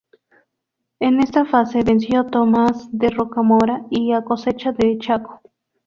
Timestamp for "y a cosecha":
3.91-4.71